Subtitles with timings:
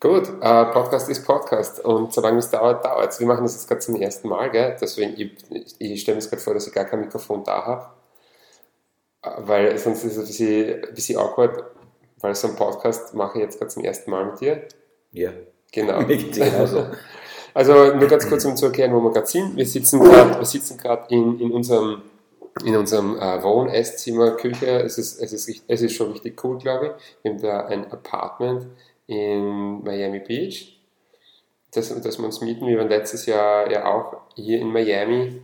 [0.00, 3.20] Gut, äh, Podcast ist Podcast und solange es dauert, dauert es.
[3.20, 4.74] Wir machen das jetzt gerade zum ersten Mal, gell?
[4.80, 7.86] deswegen ich, ich stelle mir gerade vor, dass ich gar kein Mikrofon da habe,
[9.22, 11.64] Äh, weil sonst ist es ein bisschen, ein bisschen awkward,
[12.20, 14.62] weil so einen Podcast mache ich jetzt gerade zum ersten Mal mit dir.
[15.12, 15.32] Ja.
[15.70, 16.04] Genau.
[16.06, 16.86] Genauso.
[17.52, 19.56] Also nur ganz kurz, um zu erklären, wo wir gerade sind.
[19.56, 22.02] Wir sitzen gerade, in, in unserem,
[22.64, 24.82] in unserem äh, Wohn-, Esszimmer, Küche.
[24.82, 27.16] Es ist, es, ist, es ist schon richtig cool, glaube ich.
[27.24, 28.68] Wir haben da ein Apartment
[29.10, 30.80] in Miami Beach,
[31.72, 32.66] das, das wir uns mieten.
[32.66, 35.42] Wir waren letztes Jahr ja auch hier in Miami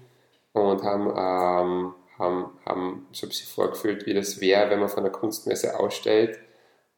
[0.52, 5.01] und haben, ähm, haben, haben so ein bisschen vorgefühlt, wie das wäre, wenn man von
[5.01, 6.38] einer Kunstmesse ausstellt.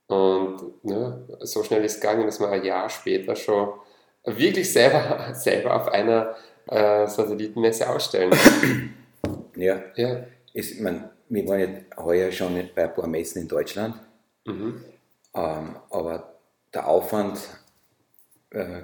[0.07, 3.69] Und ne, so schnell ist es gegangen, dass wir ein Jahr später schon
[4.25, 8.33] wirklich selber, selber auf einer äh, Satellitenmesse ausstellen.
[9.57, 9.83] Ja.
[9.97, 10.23] ja.
[10.55, 11.69] Es, ich mein, wir waren ja
[12.05, 13.97] heuer schon bei ein paar Messen in Deutschland,
[14.45, 14.85] Mhm.
[15.35, 16.38] ähm, aber
[16.75, 17.39] der Aufwand
[18.51, 18.83] äh,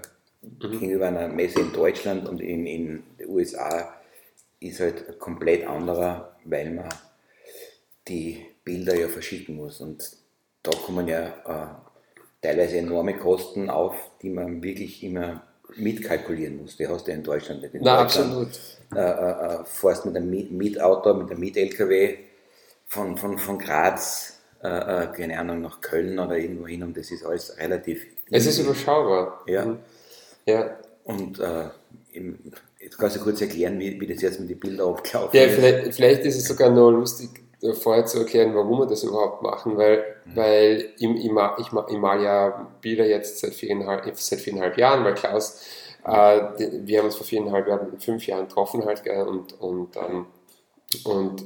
[0.59, 3.95] gegenüber einer Messe in Deutschland und in, in den USA
[4.61, 6.89] ist halt komplett anderer, weil man
[8.09, 9.81] die Bilder ja verschicken muss.
[9.81, 10.17] Und
[10.63, 11.75] da kommen ja äh,
[12.43, 15.43] teilweise enorme Kosten auf, die man wirklich immer
[15.77, 16.77] mitkalkulieren muss.
[16.77, 17.75] Die hast du ja in Deutschland nicht.
[17.75, 18.51] In Na, Deutschland absolut.
[18.95, 22.19] äh, äh, äh, fährst mit einem Miet Mietauto, mit einem Miet-LKW
[22.87, 24.34] von, von, von Graz,
[24.65, 28.05] äh, äh, keine Ahnung, nach Köln oder irgendwo hin und das ist alles relativ.
[28.31, 29.43] Es ist überschaubar.
[29.47, 29.65] Ja.
[29.67, 29.79] Mhm.
[30.47, 31.65] Ja, Und äh,
[32.13, 32.39] im,
[32.81, 35.55] jetzt kannst du kurz erklären, wie, wie das jetzt mit den Bildern abgelaufen ja ist.
[35.55, 37.31] vielleicht, vielleicht ist es sogar noch lustig,
[37.63, 40.05] äh, vorher zu erklären, warum wir das überhaupt machen, weil,
[40.35, 45.15] weil ich, ich, ich, ich mal ja Bilder jetzt seit viereinhalb, seit viereinhalb Jahren, weil
[45.15, 45.61] Klaus,
[46.07, 50.27] äh, die- wir haben uns vor viereinhalb Jahren, fünf Jahren getroffen halt, und, und, ähm,
[51.05, 51.45] und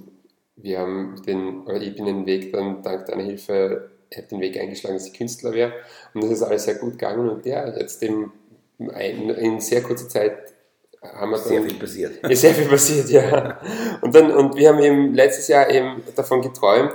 [0.63, 4.41] wir haben den, oder ich bin den Weg dann dank deiner Hilfe, ich habe den
[4.41, 5.73] Weg eingeschlagen, dass ich Künstler wäre
[6.15, 8.31] und das ist alles sehr gut gegangen und ja, jetzt in,
[8.79, 10.55] in sehr kurzer Zeit
[11.03, 12.17] haben wir dann Sehr viel passiert.
[12.29, 13.61] ist sehr viel passiert, ja.
[14.01, 16.95] Und, dann, und wir haben eben letztes Jahr eben davon geträumt.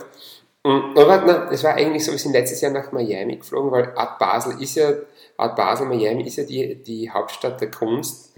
[0.62, 3.94] Und, aber nein, es war eigentlich so, wir sind letztes Jahr nach Miami geflogen, weil
[3.96, 4.92] Art Basel ist ja,
[5.38, 8.34] Art Basel, Miami ist ja die, die Hauptstadt der Kunst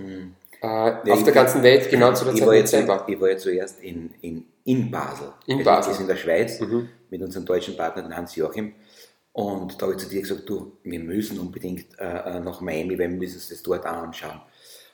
[0.65, 3.05] äh, auf ich- der ganzen Welt, genau zu der ich Zeit war, im jetzt, Dezember.
[3.07, 5.27] ich war ja zuerst in, in, in Basel.
[5.47, 5.89] In Also Basel.
[5.91, 6.89] Das ist in der Schweiz Mhm.
[7.09, 8.73] mit unserem deutschen Partner, den Hans Joachim.
[9.33, 12.91] Und da habe ich zu dir gesagt, du, wir müssen unbedingt äh, äh, nach Miami,
[12.97, 14.39] weil wir müssen uns das dort auch anschauen.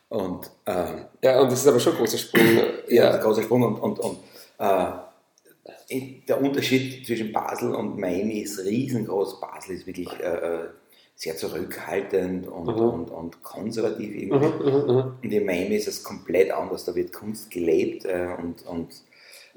[0.09, 2.41] Und äh, Ja, und das ist aber schon ein großer Sprung.
[2.89, 4.17] ja, ein großer Sprung und, und, und
[4.57, 4.91] äh,
[6.27, 9.39] der Unterschied zwischen Basel und Miami ist riesengroß.
[9.39, 10.69] Basel ist wirklich äh, äh,
[11.21, 12.81] sehr zurückhaltend und, Mhm.
[12.81, 14.47] und, und konservativ irgendwie.
[14.47, 15.13] Mhm, mhm, mhm.
[15.23, 16.83] Und in Miami ist es komplett anders.
[16.85, 18.89] Da wird Kunst gelebt äh, und, und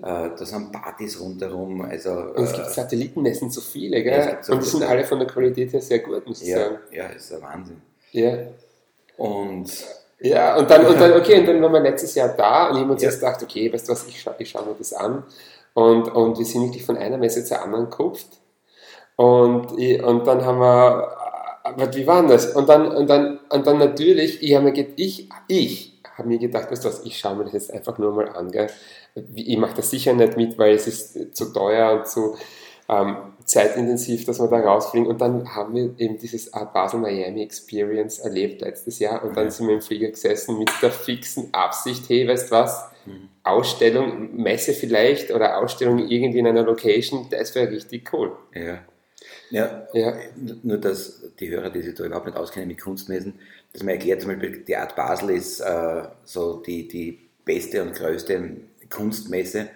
[0.02, 1.80] äh, da sind Partys rundherum.
[1.80, 4.18] Also, Und es gibt äh, Satellitenmessen so viele, gell?
[4.18, 4.90] Ja, so und die sind viele.
[4.90, 6.78] alle von der Qualität her sehr gut, muss ich ja, sagen.
[6.92, 7.80] ja, ist der Wahnsinn.
[8.12, 8.36] Ja.
[9.16, 9.70] Und
[10.20, 12.82] Ja, und dann, und dann, okay, und dann waren wir letztes Jahr da und ich
[12.82, 13.08] habe uns Ja.
[13.08, 15.22] jetzt gedacht, okay, weißt du was, ich, scha ich schaue mir das an.
[15.72, 18.28] Und, und wir sind wirklich von einer Messe zur anderen gekupft.
[19.16, 21.16] Und, und dann haben wir,
[21.64, 22.54] äh, was, wie war denn das?
[22.54, 26.38] Und dann, und dann, und dann natürlich, ich habe mir gedacht, ich, ich habe mir
[26.38, 28.68] gedacht, weißt du was, ich schaue mir das jetzt einfach nur mal an, gell?
[29.34, 32.36] Ich mache das sicher nicht mit, weil es ist zu teuer und zu
[32.88, 35.08] ähm, zeitintensiv, dass wir da rausfliegen.
[35.08, 39.24] Und dann haben wir eben dieses Art Basel Miami Experience erlebt letztes Jahr.
[39.24, 42.90] Und dann sind wir im Flieger gesessen mit der fixen Absicht, hey, weißt du was?
[43.42, 48.32] Ausstellung, Messe vielleicht oder Ausstellung irgendwie in einer Location, das wäre richtig cool.
[48.54, 48.78] ja.
[49.50, 50.14] Ja, Ja.
[50.62, 53.34] nur dass die Hörer, die sich da überhaupt nicht auskennen mit Kunstmessen,
[53.72, 57.94] dass man erklärt, zum Beispiel die Art Basel ist äh, so die, die beste und
[57.94, 58.56] größte
[58.90, 59.68] Kunstmesse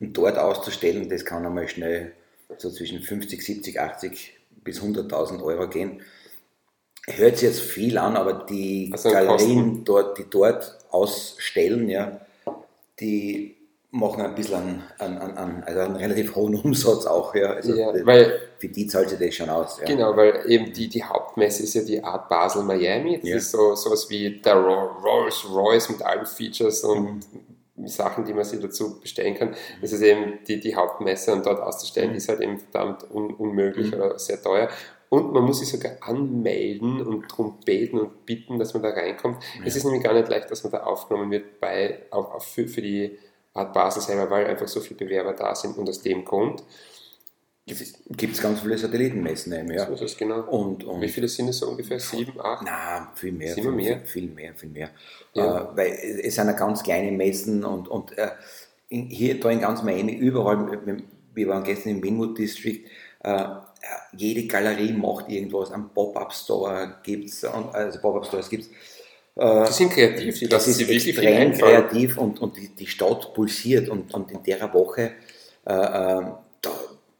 [0.00, 2.12] und dort auszustellen, das kann einmal schnell
[2.58, 6.02] so zwischen 50, 70, 80 bis 100.000 Euro gehen.
[7.06, 12.20] Hört sich jetzt viel an, aber die Also Galerien, dort, die dort ausstellen, ja,
[13.00, 13.55] die
[13.98, 17.34] machen ein bisschen an, an, an, also einen relativ hohen Umsatz auch.
[17.34, 17.50] Ja.
[17.54, 19.78] Also Ja, das- weil- für die zahlt sich das schon aus.
[19.80, 19.86] Ja.
[19.86, 23.18] Genau, weil eben die, die Hauptmesse ist ja die Art Basel Miami.
[23.20, 23.36] Das Ja.
[23.36, 27.20] ist so sowas wie der Ro- Rolls Royce mit allen Features und
[27.84, 29.54] Sachen, die man sich dazu bestellen kann.
[29.82, 33.94] Das ist eben die, die Hauptmesse und dort auszustellen, ist halt eben verdammt un, unmöglich
[33.94, 34.68] oder sehr teuer.
[35.10, 39.36] Und man muss sich sogar anmelden und darum beten und bitten, dass man da reinkommt.
[39.64, 42.66] Es ist nämlich gar nicht leicht, dass man da aufgenommen wird bei, auf, auf, für,
[42.66, 43.18] für die
[43.56, 46.62] Art Basel selber, weil einfach so viele Bewerber da sind und aus dem Grund.
[48.10, 49.86] Gibt es ganz viele Satellitenmessen eben, ja.
[49.86, 50.42] So ist es genau.
[50.42, 51.98] Und, und Wie viele sind es so ungefähr?
[51.98, 52.62] Sieben, acht?
[52.64, 53.54] Na, viel mehr.
[53.54, 54.00] Sind viel, mehr?
[54.04, 54.90] Viel, mehr, viel mehr.
[55.34, 55.72] Ja.
[55.72, 55.92] Äh, weil
[56.22, 58.30] es sind ja ganz kleine Messen und, und äh,
[58.88, 61.02] in, hier da in ganz Miami, überall, wir-
[61.34, 62.84] wir waren gestern im Winwood District,
[63.24, 63.44] äh,
[64.16, 68.70] jede Galerie macht irgendwas, am Pop-Up-Store gibt es, also Pop-Up-Stores gibt es.
[69.36, 72.86] Äh, die sind kreativ, die das ist sich wirklich extrem kreativ und, und die, die
[72.86, 75.12] Stadt pulsiert und, und in der Woche,
[75.66, 76.22] äh, äh,
[76.62, 76.70] da,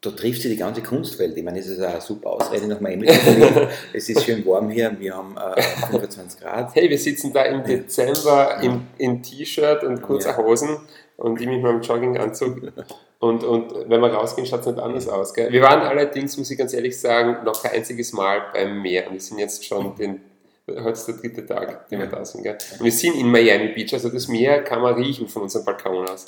[0.00, 1.36] da trifft sie die ganze Kunstwelt.
[1.36, 3.06] Ich meine, es ist eine super Ausrede nach Miami.
[3.92, 5.60] es ist schön warm hier, wir haben äh,
[5.90, 6.74] 25 Grad.
[6.74, 10.36] Hey, wir sitzen da im Dezember in, in T-Shirt und kurzer Ja.
[10.38, 10.78] Hosen
[11.18, 12.72] und ich mit meinem Jogginganzug.
[13.18, 15.34] Und, und wenn wir rausgehen, schaut es nicht anders aus.
[15.34, 15.50] Gell?
[15.50, 19.06] Wir waren allerdings, muss ich ganz ehrlich sagen, noch kein einziges Mal beim Meer.
[19.06, 20.20] Und wir sind jetzt schon den,
[20.68, 22.42] heute ist der dritte Tag, den wir da sind.
[22.42, 22.56] Gell?
[22.78, 26.08] Und wir sind in Miami Beach, also das Meer kann man riechen von unserem Balkon
[26.08, 26.26] aus.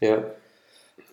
[0.00, 0.22] Ja,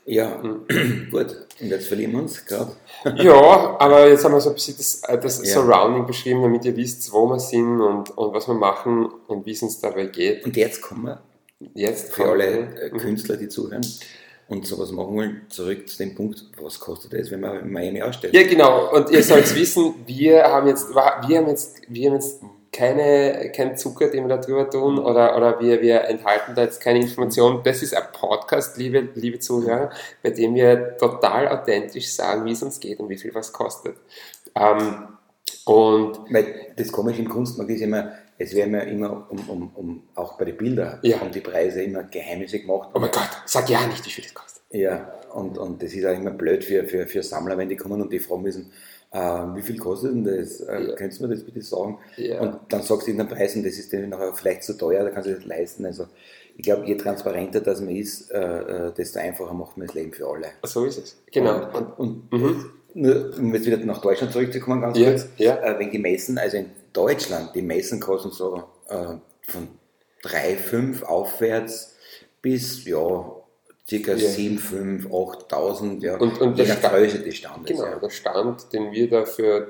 [0.06, 0.42] Ja,
[1.12, 1.36] gut.
[1.60, 2.72] Und jetzt verlieren wir uns gerade.
[3.18, 5.54] ja aber jetzt haben wir so ein bisschen das, äh, das Ja.
[5.62, 9.52] Surrounding beschrieben, damit ihr wisst, wo wir sind und, und was wir machen und wie
[9.52, 10.44] es uns dabei geht.
[10.46, 11.22] Und jetzt kommen wir
[11.76, 12.46] Jetzt für kommt- alle
[12.82, 12.98] äh, Mhm.
[12.98, 13.86] Künstler, die zuhören
[14.52, 18.02] und sowas machen wollen, zurück zu dem Punkt, was kostet es, wenn man in Miami
[18.02, 18.34] ausstellt?
[18.34, 18.94] Ja, genau.
[18.94, 22.42] Und ihr sollt wissen, wir haben jetzt, wir haben jetzt, wir haben jetzt
[22.74, 26.82] keine, keinen Zucker, den wir da drüber tun, oder, oder wir, wir enthalten da jetzt
[26.82, 27.62] keine Informationen.
[27.64, 29.90] Das ist ein Podcast, liebe, liebe Zuhörer,
[30.22, 33.96] bei dem wir total authentisch sagen, wie es uns geht und wie viel was kostet.
[34.54, 35.08] Ähm,
[35.66, 40.04] und Weil das Komische im Kunstmarkt ist immer, es werden ja immer, um, um, um,
[40.16, 41.20] auch bei den Bildern, Ja.
[41.22, 42.90] um die Preise immer Geheimnisse gemacht.
[42.94, 44.64] oh mein Gott, sag ja nicht, wie viel das kostet.
[44.72, 48.02] Ja, und, und das ist auch immer blöd für, für, für Sammler, wenn die kommen
[48.02, 48.72] und die fragen müssen,
[49.12, 50.62] äh, wie viel kostet denn das?
[50.62, 50.96] Äh, Ja.
[50.96, 52.00] Könntest du mir das bitte sagen?
[52.18, 52.40] Ja.
[52.40, 55.10] Und dann sagst du irgendeinen Preis und das ist dann nachher vielleicht zu teuer, da
[55.10, 55.86] kannst du das leisten.
[55.86, 56.06] Also
[56.56, 58.40] ich glaube, je transparenter das man ist, äh,
[58.88, 60.48] äh, desto einfacher macht man das Leben für alle.
[60.64, 61.22] So ist es.
[61.32, 61.68] Genau.
[61.78, 62.66] Und, und Mhm.
[62.94, 65.56] Nur, um jetzt wieder nach Deutschland zurückzukommen, ganz kurz, ja.
[65.58, 69.16] Äh, wenn die Messen, also in Deutschland, die Messen kosten so äh,
[69.48, 69.68] von
[70.24, 71.96] 3, 5 aufwärts
[72.42, 73.32] bis, ja,
[73.88, 74.30] circa Ja.
[74.30, 77.72] 7, 5, 8.000, ja, Und- und der Größe des Standes.
[77.78, 78.00] Genau, ja.
[78.00, 79.68] der Stand, den wir da für,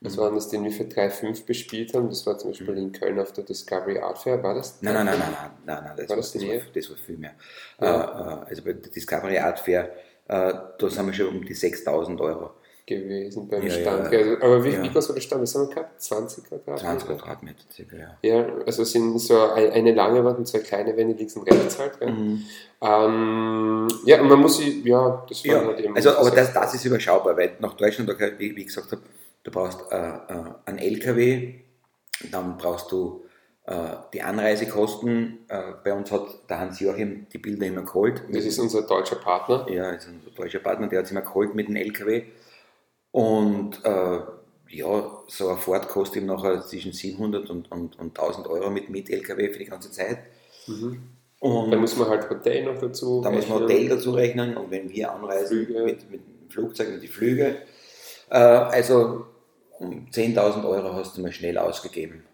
[0.00, 0.06] Mhm.
[0.06, 3.18] was war das, den wir für 3,5 bespielt haben, das war zum Beispiel in Köln
[3.18, 4.78] auf der Discovery Art Fair, war das?
[4.82, 7.16] Nein, nein, nein, nein, nein, nein, nein das, War das das, war, das war viel
[7.16, 7.34] mehr.
[7.80, 8.40] Ja.
[8.40, 9.90] Äh, äh, also bei der Discovery Art Fair,
[10.26, 12.50] da sind wir schon um die 6.000 Euro.
[12.86, 14.12] gewesen beim Ja, Stand.
[14.12, 14.18] ja.
[14.18, 14.86] Also, aber wie, Ja.
[14.86, 15.40] groß war der Stand?
[15.40, 16.02] Was haben wir gehabt?
[16.02, 16.80] 20 Quadratmeter?
[16.82, 18.18] 20 Quadratmeter circa, ja.
[18.20, 21.78] Ja, also sind so ein- eine lange Wand und zwei kleine Wände links und rechts
[21.78, 21.98] halt.
[21.98, 22.10] Gell?
[22.12, 22.42] Mhm.
[22.82, 25.96] Ähm, ja, und man muss sie, ja, das war Ja, halt eben.
[25.96, 29.00] also, aber das, das ist überschaubar, weil nach Deutschland, wie, wie ich gesagt habe,
[29.44, 31.54] du brauchst äh, äh, einen LKW,
[32.30, 33.23] dann brauchst du äh,
[34.12, 35.38] die Anreisekosten.
[35.48, 38.22] Äh, bei uns hat der Hans-Joachim die Bilder immer geholt.
[38.30, 39.66] Das ist unser deutscher Partner.
[39.70, 42.24] ja, ist ein deutscher Partner, der hat es immer geholt mit dem LKW.
[43.10, 44.18] Und äh,
[44.68, 48.90] ja, so eine Fahrt kostet ihm nachher zwischen 700 und, und, und 1000 Euro mit,
[48.90, 50.18] mit LKW für die ganze Zeit.
[51.40, 53.20] Und Dann muss man halt Hotel noch dazu.
[53.22, 53.70] da muss man rechnen.
[53.70, 55.84] Hotel dazu rechnen und wenn wir anreisen Flüge.
[55.84, 57.56] mit, mit dem Flugzeug und die Flüge,
[58.30, 59.26] äh, also
[59.78, 62.24] um 10.000 Euro hast du mal schnell ausgegeben.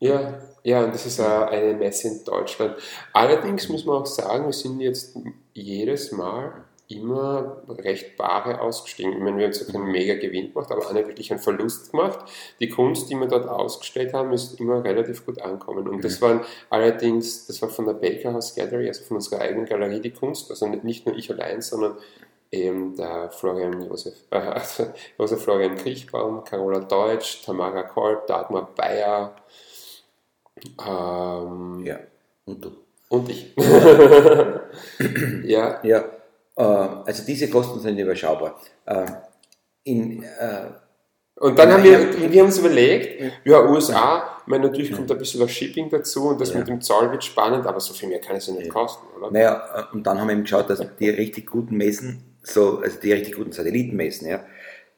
[0.00, 2.76] Ja, ja, und das ist eine Messe in Deutschland.
[3.12, 5.16] Allerdings muss man auch sagen, wir sind jetzt
[5.52, 9.12] jedes Mal immer recht bare ausgestiegen.
[9.14, 11.92] Ich meine, wir haben zwar keinen mega Gewinn gemacht, aber auch nicht wirklich einen Verlust
[11.92, 12.18] gemacht.
[12.60, 15.88] Die Kunst, die wir dort ausgestellt haben, ist immer relativ gut angekommen.
[15.88, 19.64] Und das waren allerdings, das war von der Baker House Gallery, also von unserer eigenen
[19.64, 21.96] Galerie die Kunst, also nicht- nicht nur ich allein, sondern
[22.50, 24.86] eben der Florian Josef, äh, also
[25.18, 29.34] Josef Florian Kriechbaum, Carola Deutsch, Tamara Kolb, Dagmar Bayer,
[30.86, 31.98] ähm, Ja.
[32.46, 32.70] Und du?
[33.08, 33.54] und ich.
[35.44, 36.04] ja, Ja,
[36.56, 38.60] äh, also diese Kosten sind überschaubar.
[38.86, 39.06] Äh,
[39.84, 40.66] in, äh,
[41.36, 45.18] und dann haben wir, wir haben uns überlegt, ja, USA, ich meine, natürlich kommt ein
[45.18, 46.58] bisschen das Shipping dazu und das Ja.
[46.58, 49.30] mit dem Zoll wird spannend, aber so viel mehr kann es ja nicht kosten, oder?
[49.32, 53.00] naja, äh, und dann haben wir eben geschaut, dass die richtig guten Messen, so, also
[53.00, 54.44] die richtig guten Satellitenmessen, ja,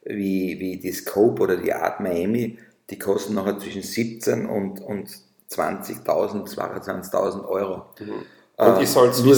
[0.05, 2.59] wie, wie die Scope oder die Art Miami,
[2.89, 5.09] die kosten nachher zwischen 17 und, und
[5.49, 7.83] 20.000, 22.000 Euro.
[7.99, 8.25] Mhm.
[8.57, 8.79] Äh, Und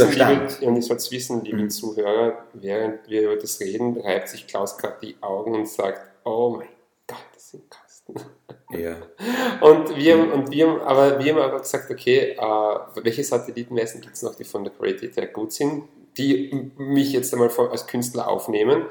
[0.08, 0.60] wissen, Stand.
[0.60, 1.70] liebe, und ihr sollt's wissen, liebe Mhm.
[1.70, 6.56] Zuhörer, während wir über das reden, reibt sich Klaus gerade die Augen und sagt, oh
[6.58, 6.70] mein
[7.08, 8.30] Gott, das sind Kosten.
[8.72, 8.96] Ja.
[9.62, 14.16] Und wir, haben- und wir, aber wir haben aber gesagt, okay, äh, welche Satellitenmessen gibt
[14.16, 15.84] es noch, die von der Qualität her gut sind,
[16.18, 18.86] die mich jetzt einmal als Künstler aufnehmen.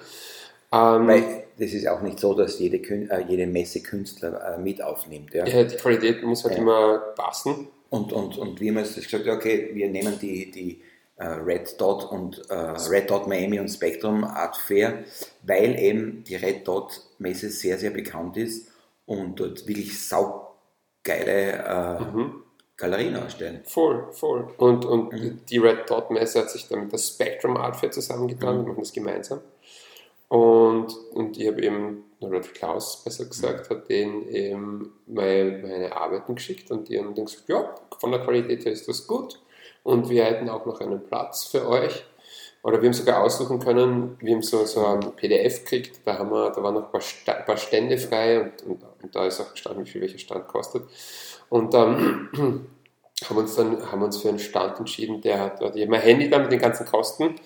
[0.73, 4.59] Ähm, Weil das ist auch nicht so, dass jede, Kün äh, jede Messe Künstler äh,
[4.59, 5.35] mit aufnimmt.
[5.35, 5.47] Ja?
[5.47, 6.61] ja, die Qualität muss halt Ja.
[6.61, 7.69] immer passen.
[7.91, 10.83] Und, und, und wir haben jetzt gesagt, okay, wir nehmen die, die
[11.17, 15.05] äh, Red Dot und äh, Red Dot Miami und Spectrum Art Fair,
[15.43, 18.69] weil eben die Red Dot Messe sehr, sehr bekannt ist
[19.07, 19.99] und dort wirklich
[21.05, 22.43] saugeile äh, Mhm.
[22.77, 23.61] Galerien ausstellen.
[23.65, 24.49] Voll, voll.
[24.59, 25.41] Und, und Mhm.
[25.51, 28.61] die Red Dot Messe hat sich dann mit der Spectrum Art Fair zusammengetan, Mhm.
[28.67, 29.41] wir machen das gemeinsam.
[30.29, 36.35] Und, und ich habe eben, oder Klaus besser gesagt, hat denen eben meine, meine Arbeiten
[36.35, 39.41] geschickt und die haben dann gesagt, ja, von der Qualität her ist das gut
[39.83, 42.05] und wir hätten auch noch einen Platz für euch.
[42.63, 46.31] Oder wir haben sogar aussuchen können, wir haben so, so ein PDF gekriegt, da, haben
[46.31, 47.01] wir, da waren noch ein paar,
[47.35, 50.49] ein paar Stände frei und, und, und, da ist auch gestanden, wie viel welcher Stand
[50.49, 50.83] kostet.
[51.49, 52.69] Und dann haben
[53.31, 56.01] wir uns dann haben wir uns für einen Stand entschieden, der hat, ich habe mein
[56.01, 57.37] Handy da mit den ganzen Kosten.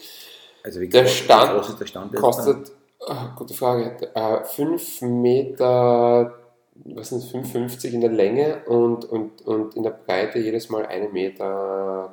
[0.63, 6.39] Also wie der Stand, groß ist der Stand kostet, oh, gute Frage, äh, 5 Meter,
[6.75, 11.13] was sind 5,50 in der Länge und, und, und in der Breite jedes Mal 1,20
[11.13, 12.11] Meter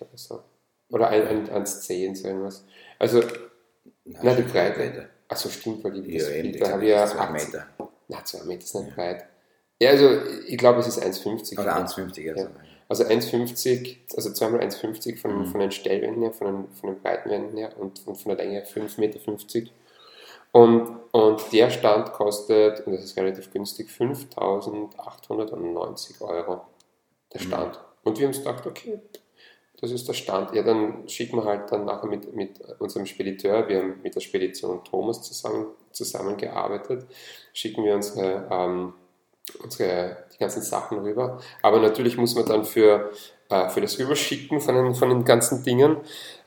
[0.00, 0.42] oder so.
[0.90, 2.64] Oder 1,10 so irgendwas.
[2.98, 3.20] Also,
[4.04, 5.10] nein, nein die Breite.
[5.28, 7.66] Achso, stimmt, weil die, ja, das, da habe ich ja 2 Meter.
[8.08, 8.94] Nein, 2 Meter ist nicht ja.
[8.94, 9.24] breit.
[9.80, 11.60] Ja, also ich glaube, es ist 1,50.
[11.60, 12.44] Oder 1,50, also.
[12.44, 12.50] Ja.
[12.88, 15.46] Also 1,50, also zweimal 1,50 von, mhm.
[15.46, 18.54] von den Stellwänden her, von den, von den Breitenwänden her und, und von der Länge
[18.54, 19.20] her 5,50 Meter.
[20.52, 26.62] Und, und der Stand kostet, und das ist relativ günstig, 5.890 Euro.
[27.34, 27.46] Der mhm.
[27.46, 27.74] Stand.
[27.74, 27.80] Mhm.
[28.04, 29.00] Und wir haben uns gedacht, okay,
[29.80, 30.54] das ist der Stand.
[30.54, 34.20] Ja, dann schicken wir halt dann nachher mit, mit unserem Spediteur, wir haben mit der
[34.20, 37.06] Spedition Thomas zusammen, zusammengearbeitet,
[37.52, 38.94] schicken wir unsere ähm,
[39.62, 41.38] unsere, die ganzen Sachen rüber.
[41.62, 43.10] Aber natürlich muss man dann für,
[43.48, 45.98] äh, für das Rüberschicken von den, von den ganzen Dingen,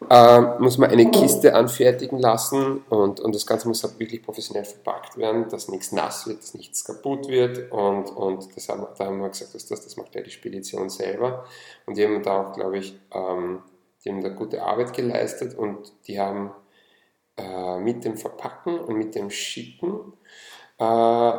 [0.10, 4.66] äh, muss man eine Kiste anfertigen lassen und, und das Ganze muss halt wirklich professionell
[4.66, 9.06] verpackt werden, dass nichts nass wird, dass nichts kaputt wird und, und das haben, da
[9.06, 11.46] haben wir gesagt, dass das, das macht ja die Spedition selber
[11.86, 13.60] und die haben da auch, glaube ich, ähm,
[14.04, 16.52] die haben da gute Arbeit geleistet und die haben
[17.38, 20.14] äh, mit dem Verpacken und mit dem Schicken
[20.80, 21.32] äh,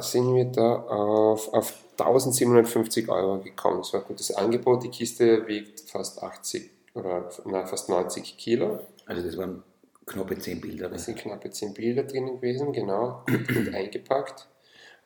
[0.00, 3.82] sind wir da auf, auf 1750 Euro gekommen.
[3.82, 4.82] So ein gutes Angebot.
[4.84, 8.80] Die Kiste wiegt fast 80 oder nein, fast 90 Kilo.
[9.06, 9.62] Also das waren
[10.06, 10.88] knappe 10 Bilder.
[10.88, 14.48] Da sind knappe 10 Bilder drin gewesen, genau, und eingepackt.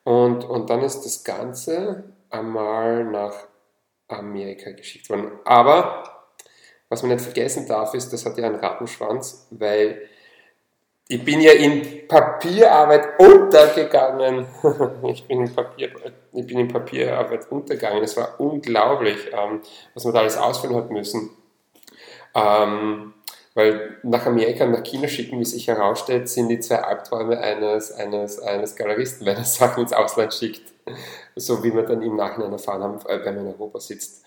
[0.04, 3.34] Und, und dann ist das Ganze einmal nach
[4.08, 5.32] Amerika geschickt worden.
[5.44, 6.04] Aber
[6.88, 10.02] was man nicht vergessen darf, ist, das hat ja einen Rattenschwanz, weil
[11.08, 14.46] ich bin ja in Papierarbeit untergegangen.
[15.04, 15.90] ich, bin in Papier,
[16.32, 18.02] ich bin in Papierarbeit untergegangen.
[18.02, 19.60] Es war unglaublich, ähm,
[19.94, 21.30] was man da alles ausfüllen hat müssen.
[22.34, 23.14] Ähm,
[23.56, 28.38] weil nach Amerika, nach China schicken, wie sich herausstellt, sind die zwei Albträume eines, eines,
[28.38, 30.74] eines Galeristen, wenn er Sachen ins Ausland schickt.
[31.36, 34.24] So wie wir dann im Nachhinein erfahren haben, äh, wenn man in Europa sitzt.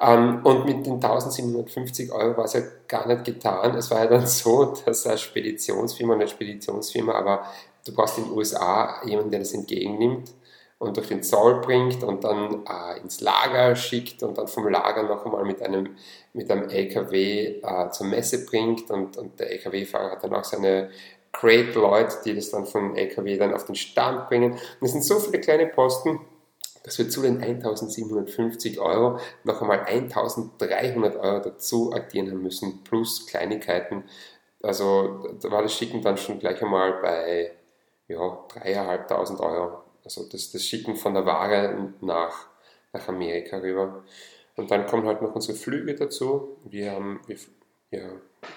[0.00, 3.74] Ähm, und mit den 1750 Euro war es ja gar nicht getan.
[3.74, 7.42] Es war ja dann so, dass eine Speditionsfirma, eine Speditionsfirma, aber
[7.84, 10.30] du brauchst in den USA jemanden, der das entgegennimmt
[10.78, 15.02] und durch den Zoll bringt und dann äh, ins Lager schickt und dann vom Lager
[15.02, 15.96] noch einmal mit einem,
[16.32, 20.90] mit einem LKW äh, zur Messe bringt und, und der LKW-Fahrer hat dann auch seine
[21.32, 24.52] Great Leute, die das dann vom LKW dann auf den Stand bringen.
[24.52, 26.20] Und es sind so viele kleine Posten,
[26.84, 33.26] dass wir zu den 1750 Euro noch einmal 1300 Euro dazu addieren haben müssen, plus
[33.26, 34.04] Kleinigkeiten.
[34.62, 37.52] Also da war das Schicken dann schon gleich einmal bei
[38.08, 39.87] ja, 3.500 Euro.
[40.08, 42.46] Also das, das Schicken von der Ware nach,
[42.94, 44.04] nach Amerika rüber.
[44.56, 46.56] Und dann kommen halt noch unsere Flüge dazu.
[46.64, 47.36] Wir haben, wir,
[47.90, 48.08] ja,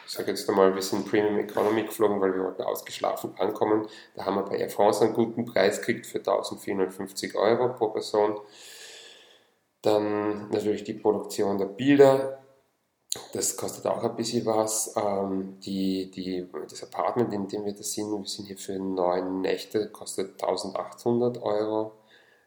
[0.05, 3.85] ich sage jetzt einmal, wir sind Premium Economy geflogen, weil wir wollten ausgeschlafen ankommen.
[4.15, 8.39] Da haben wir bei Air France einen guten Preis gekriegt für 1450 Euro pro Person.
[9.81, 12.40] Dann natürlich die Produktion der Bilder.
[13.33, 14.93] Das kostet auch ein bisschen was.
[14.95, 19.41] Ähm, die, die, das Apartment, in dem wir da sind, wir sind hier für neun
[19.41, 21.93] Nächte, kostet 1800 Euro.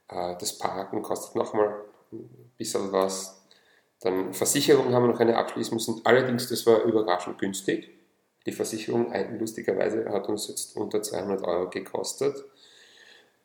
[0.08, 3.42] Äh, das Parken kostet nochmal ein bisschen was.
[4.00, 6.00] Dann Versicherung haben wir noch eine abschließen müssen.
[6.04, 7.90] Allerdings, das war überraschend günstig.
[8.46, 12.44] Die Versicherung, lustigerweise, hat uns jetzt unter 200 Euro gekostet.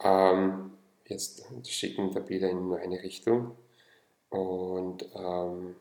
[0.02, 0.72] Ähm,
[1.06, 3.56] jetzt schicken wir wieder in eine Richtung.
[4.30, 5.76] Und ähm,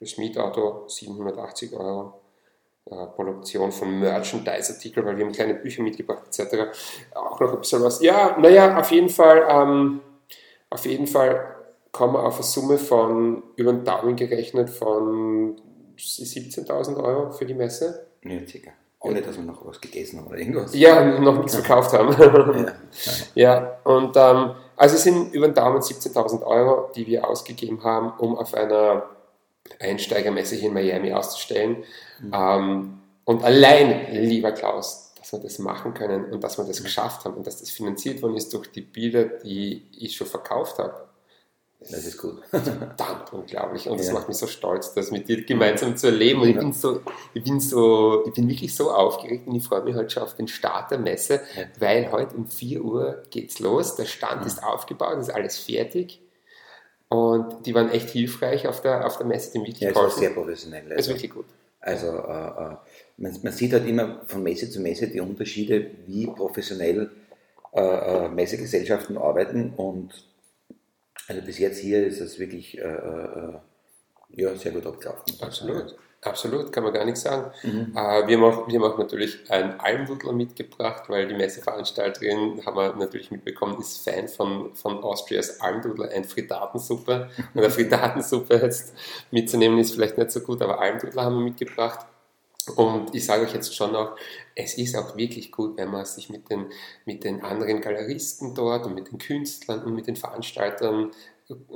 [0.00, 2.20] das Mietauto 780 Euro.
[2.86, 6.76] Äh, Produktion von Merchandise-Artikeln, weil wir haben kleine Bücher mitgebracht etc.
[7.14, 8.00] Auch noch ein bisschen was.
[8.02, 10.00] Ja, naja, auf jeden Fall, ähm,
[10.70, 11.56] auf jeden Fall
[11.92, 15.56] kommen wir auf eine Summe von über den Daumen gerechnet von
[15.96, 18.06] 17.000 Euro für die Messe.
[18.24, 18.70] Ja, circa.
[18.98, 20.74] Ohne dass wir noch was gegessen haben oder irgendwas.
[20.74, 22.14] Ja, noch nichts verkauft haben.
[22.18, 22.72] ja,
[23.34, 28.12] ja und ähm, also es sind über den Daumen 17.000 Euro, die wir ausgegeben haben,
[28.18, 29.04] um auf einer
[29.78, 31.84] Einsteigermesse hier in Miami auszustellen.
[32.20, 32.32] Mhm.
[32.34, 37.24] Ähm, und allein, lieber Klaus, dass wir das machen können und dass wir das geschafft
[37.24, 41.08] haben und dass das finanziert worden ist durch die Bilder, die ich schon verkauft habe
[41.78, 42.42] Das ist gut.
[42.50, 43.88] Verdammt unglaublich.
[43.88, 44.04] Und ja.
[44.04, 46.40] das macht mich so stolz, das mit dir gemeinsam zu erleben.
[46.40, 47.00] Und ich bin so,
[47.34, 50.34] ich bin so, ich bin wirklich so aufgeregt und ich freue mich heute schon auf
[50.34, 51.64] den Start der Messe, ja.
[51.78, 53.96] weil heute um 4 Uhr geht's los.
[53.96, 54.46] Der Stand ja.
[54.46, 56.20] ist aufgebaut, ist alles fertig.
[57.10, 60.30] Und die waren echt hilfreich auf der, auf der Messe, die wirklich ja, es sehr
[60.30, 60.84] professionell.
[60.84, 61.46] Also, ist wirklich gut.
[61.80, 62.76] Also äh, äh,
[63.16, 67.10] man, man, sieht halt immer von Messe zu Messe die Unterschiede, wie professionell
[67.72, 70.24] äh, äh Messegesellschaften arbeiten und
[71.26, 73.54] also bis jetzt hier ist es wirklich äh, äh,
[74.30, 75.34] ja, sehr gut abgelaufen.
[75.40, 75.96] Absolut.
[76.22, 77.50] Absolut, kann man gar nichts sagen.
[77.62, 77.92] Mhm.
[77.96, 82.76] Äh, wir, haben auch, wir haben auch natürlich einen Almdudler mitgebracht, weil die Messeveranstalterin, haben
[82.76, 87.30] wir natürlich mitbekommen, ist Fan von, von Austrias Almdudler, ein Frittatensuppe.
[87.54, 88.94] Und eine Frittatensuppe jetzt
[89.30, 92.04] mitzunehmen ist vielleicht nicht so gut, aber Almdudler haben wir mitgebracht.
[92.76, 94.14] Und ich sage euch jetzt schon noch,
[94.54, 96.66] es ist auch wirklich gut, wenn man sich mit den,
[97.06, 101.12] mit den anderen Galeristen dort und mit den Künstlern und mit den Veranstaltern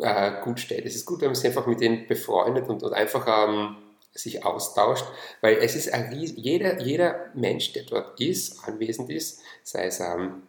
[0.02, 0.84] äh, gut steht.
[0.84, 3.76] Es ist gut, wenn man sich einfach mit denen befreundet und, und einfach ähm,
[4.14, 5.04] sich austauscht,
[5.40, 10.42] weil es ist ein, jeder, jeder Mensch, der dort ist, anwesend ist, sei es ähm,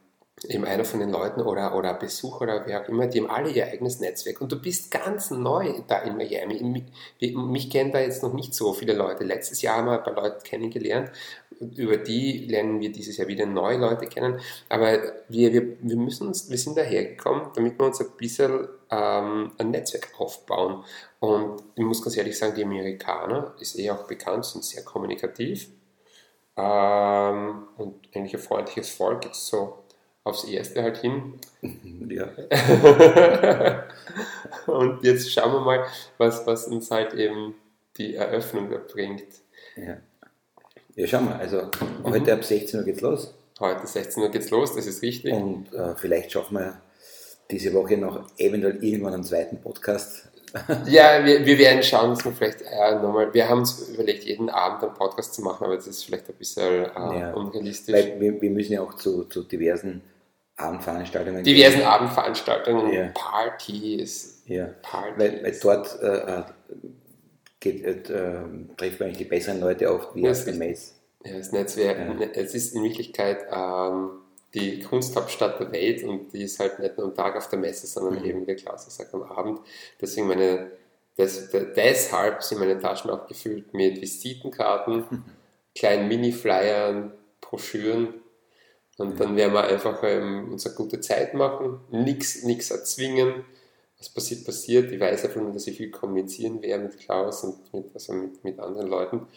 [0.43, 3.49] eben einer von den Leuten oder, oder Besucher oder wer auch immer, die haben alle
[3.49, 4.41] ihr eigenes Netzwerk.
[4.41, 6.83] Und du bist ganz neu da in Miami.
[7.21, 9.23] Mich, kennen da jetzt noch nicht so viele Leute.
[9.23, 11.11] Letztes Jahr haben wir ein paar Leute kennengelernt.
[11.77, 14.39] Über die lernen wir dieses Jahr wieder neue Leute kennen.
[14.67, 14.99] Aber
[15.29, 19.71] wir, wir, wir, müssen uns, wir sind dahergekommen, damit wir uns ein bisschen ähm, ein
[19.71, 20.83] Netzwerk aufbauen.
[21.21, 25.69] Und ich muss ganz ehrlich sagen, die Amerikaner ist eh auch bekannt, sind sehr kommunikativ.
[26.57, 29.84] Ähm, und eigentlich ein freundliches Volk ist so
[30.25, 31.35] aufs Erste halt hin.
[32.07, 32.29] Ja.
[34.67, 35.85] und jetzt schauen wir mal,
[36.19, 37.55] was, was uns halt eben
[37.97, 39.23] die Eröffnung da bringt.
[39.75, 39.97] Ja,
[40.95, 41.35] ja schauen wir.
[41.35, 42.03] Also mhm.
[42.03, 43.33] heute ab 16 Uhr geht's los.
[43.59, 45.33] Heute 16 Uhr geht's los, das ist richtig.
[45.33, 46.79] Und äh, vielleicht schaffen wir
[47.49, 50.29] diese Woche noch eventuell irgendwann einen zweiten Podcast
[50.85, 54.49] ja, wir, wir werden schauen, dass wir vielleicht äh, nochmal, wir haben uns überlegt, jeden
[54.49, 57.93] Abend einen Podcast zu machen, aber das ist vielleicht ein bisschen äh, ja, unrealistisch.
[57.93, 60.01] Weil wir, wir, müssen ja auch zu, zu diversen
[60.57, 61.87] Abendveranstaltungen Diversen gehen.
[61.87, 63.11] Abendveranstaltungen, ja.
[63.13, 64.43] Partys.
[64.45, 65.13] Ja, Partys.
[65.17, 66.43] Weil, weil dort äh, äh
[67.59, 68.43] geht, äh,
[68.77, 70.95] trifft man eigentlich die besseren Leute auf wie auf dem Mess.
[71.25, 72.27] Ja, das Netzwerk, ja.
[72.33, 74.11] es ist in Wirklichkeit ähm,
[74.53, 77.87] die Kunsthauptstadt der Welt und die ist halt nicht nur am Tag auf der Messe,
[77.87, 78.25] sondern mhm.
[78.25, 79.59] eben, wie der Klaus sagt, am Abend.
[79.99, 80.71] Deswegen meine,
[81.17, 85.23] das, deshalb sind meine Taschen auch gefüllt mit Visitenkarten, mhm.
[85.75, 88.13] kleinen Mini-Flyern, Broschüren
[88.97, 93.43] und dann werden wir einfach ähm, unsere gute Zeit machen, nichts erzwingen.
[93.97, 94.91] Was passiert, passiert.
[94.91, 98.43] Ich weiß einfach nur, dass ich viel kommunizieren werde mit Klaus und mit, also mit,
[98.43, 99.27] mit anderen Leuten,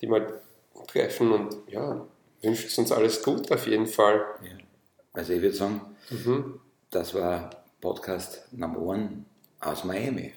[0.00, 0.40] die mal
[0.86, 2.06] treffen und ja,
[2.42, 4.24] wünscht uns alles gut auf jeden Fall.
[4.42, 4.58] Ja.
[5.12, 6.60] Also ich würde sagen, mhm.
[6.90, 9.24] das war Podcast Number One
[9.60, 10.32] aus Miami.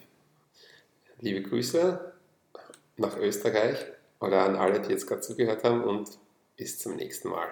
[1.20, 2.14] Liebe Grüße
[2.98, 3.78] nach Österreich
[4.20, 6.10] oder an alle, die jetzt gerade zugehört haben und
[6.56, 7.48] bis zum nächsten Mal.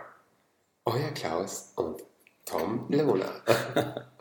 [0.88, 2.02] Euer Klaus und
[2.46, 3.30] Tom Luna.